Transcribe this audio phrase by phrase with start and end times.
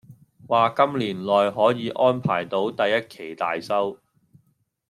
[0.47, 3.99] 話今年內可以安排到第一期大修